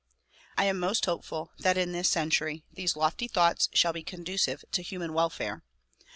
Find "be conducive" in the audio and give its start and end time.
3.93-4.65